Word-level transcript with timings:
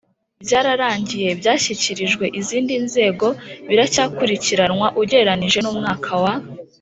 byararangiye 0.43 1.29
byashyikirijwe 1.39 2.25
izindi 2.39 2.73
nzego 2.85 3.27
biracyakurikiranwa 3.69 4.87
Ugereranije 5.01 5.59
n 5.63 5.67
umwaka 5.73 6.11
wa 6.23 6.33